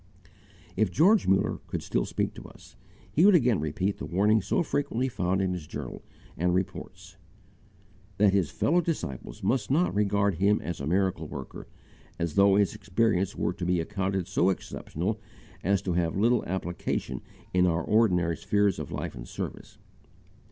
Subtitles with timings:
[0.75, 2.75] If George Muller could still speak to us,
[3.11, 6.01] he would again repeat the warning so frequently found in his journal
[6.35, 7.17] and reports,
[8.17, 11.67] that his fellow disciples must not regard him as a miracle worker,
[12.17, 15.19] as though his experience were to be accounted so exceptional
[15.63, 17.21] as to have little application
[17.53, 19.77] in our ordinary spheres of life and service.